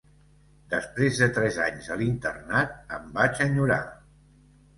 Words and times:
Després 0.69 1.19
de 1.23 1.27
tres 1.35 1.59
anys 1.65 1.89
a 1.97 1.99
l'internat, 1.99 2.73
em 2.97 3.07
vaig 3.21 3.45
enyorar. 3.47 3.79